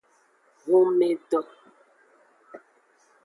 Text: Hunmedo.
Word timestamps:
Hunmedo. 0.63 1.39